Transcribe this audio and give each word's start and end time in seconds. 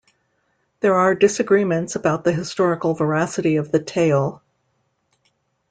There 0.79 0.95
are 0.95 1.13
disagreements 1.13 1.95
about 1.95 2.23
the 2.23 2.33
historical 2.33 2.95
veracity 2.95 3.57
of 3.57 3.71
the 3.71 3.77
tale. 3.79 4.41